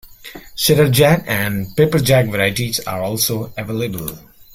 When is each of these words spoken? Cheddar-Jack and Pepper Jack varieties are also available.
Cheddar-Jack 0.55 1.25
and 1.27 1.77
Pepper 1.77 1.99
Jack 1.99 2.25
varieties 2.25 2.79
are 2.87 3.03
also 3.03 3.53
available. 3.55 4.17